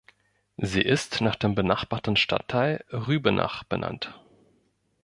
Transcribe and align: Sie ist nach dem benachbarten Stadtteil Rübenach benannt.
Sie 0.57 0.81
ist 0.81 1.21
nach 1.21 1.35
dem 1.35 1.53
benachbarten 1.53 2.15
Stadtteil 2.15 2.83
Rübenach 2.91 3.65
benannt. 3.65 4.19